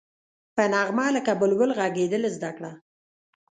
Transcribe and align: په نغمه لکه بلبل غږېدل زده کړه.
په 0.55 0.63
نغمه 0.73 1.05
لکه 1.15 1.31
بلبل 1.41 1.69
غږېدل 1.77 2.23
زده 2.35 2.51
کړه. 2.57 2.71